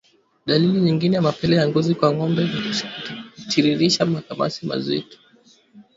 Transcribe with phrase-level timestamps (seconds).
[0.45, 2.83] Dalili nyingine ya mapele ya ngozi kwa ngombe ni
[3.35, 5.17] kutiririsha makamasi mazito